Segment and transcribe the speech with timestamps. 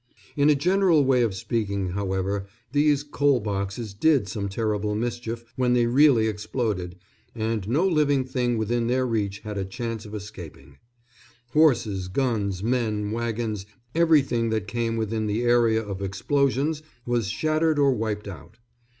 [0.35, 5.73] In a general way of speaking, however, these "coal boxes" did some terrible mischief when
[5.73, 6.95] they really exploded,
[7.35, 10.79] and no living thing within their reach had a chance of escaping.
[11.51, 17.91] Horses, guns, men, wagons, everything that came within the area of explosions was shattered or
[17.93, 18.57] wiped out.